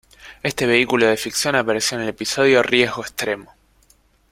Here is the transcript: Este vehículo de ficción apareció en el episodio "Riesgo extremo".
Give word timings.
Este 0.41 0.65
vehículo 0.65 1.05
de 1.05 1.15
ficción 1.15 1.55
apareció 1.55 1.95
en 1.95 2.01
el 2.05 2.09
episodio 2.09 2.63
"Riesgo 2.63 3.03
extremo". 3.03 3.53